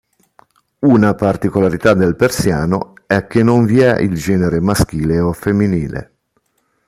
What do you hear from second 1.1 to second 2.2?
particolarità del